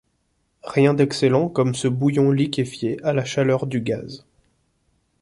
Rien 0.63 0.95
d’excellent 0.95 1.47
comme 1.47 1.75
ce 1.75 1.87
bouillon 1.87 2.31
liquéfié 2.31 2.97
à 3.03 3.13
la 3.13 3.23
chaleur 3.23 3.67
du 3.67 3.81
gaz. 3.81 4.25